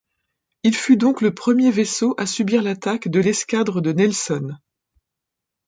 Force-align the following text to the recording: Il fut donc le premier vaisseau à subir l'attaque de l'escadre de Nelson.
Il 0.63 0.75
fut 0.75 0.97
donc 0.97 1.21
le 1.21 1.31
premier 1.31 1.69
vaisseau 1.69 2.15
à 2.17 2.25
subir 2.25 2.63
l'attaque 2.63 3.07
de 3.07 3.19
l'escadre 3.19 3.81
de 3.83 3.91
Nelson. 3.93 4.55